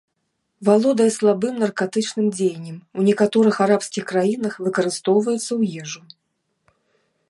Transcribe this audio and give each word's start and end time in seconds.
Валодае 0.69 1.05
слабым 1.17 1.59
наркатычным 1.65 2.27
дзеяннем, 2.37 2.77
у 2.99 3.07
некаторых 3.11 3.55
арабскіх 3.69 4.03
краінах 4.13 4.53
выкарыстоўваюцца 4.69 5.47
ў 5.59 5.85
ежу. 5.85 6.01